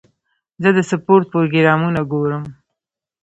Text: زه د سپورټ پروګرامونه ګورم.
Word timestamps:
زه 0.61 0.69
د 0.77 0.79
سپورټ 0.89 1.23
پروګرامونه 1.33 2.01
ګورم. 2.11 2.43